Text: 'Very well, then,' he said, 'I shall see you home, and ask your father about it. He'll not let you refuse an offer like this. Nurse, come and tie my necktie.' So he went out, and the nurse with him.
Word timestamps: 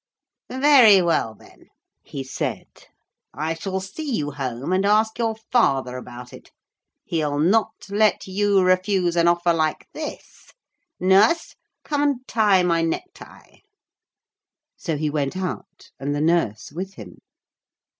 'Very 0.49 0.99
well, 0.99 1.35
then,' 1.35 1.67
he 2.01 2.23
said, 2.23 2.87
'I 3.35 3.53
shall 3.53 3.79
see 3.79 4.15
you 4.15 4.31
home, 4.31 4.73
and 4.73 4.83
ask 4.83 5.19
your 5.19 5.35
father 5.51 5.95
about 5.95 6.33
it. 6.33 6.49
He'll 7.05 7.37
not 7.37 7.85
let 7.91 8.25
you 8.25 8.61
refuse 8.63 9.15
an 9.15 9.27
offer 9.27 9.53
like 9.53 9.85
this. 9.93 10.53
Nurse, 10.99 11.53
come 11.83 12.01
and 12.01 12.27
tie 12.27 12.63
my 12.63 12.81
necktie.' 12.81 13.59
So 14.75 14.97
he 14.97 15.11
went 15.11 15.37
out, 15.37 15.91
and 15.99 16.15
the 16.15 16.21
nurse 16.21 16.71
with 16.71 16.95
him. 16.95 17.19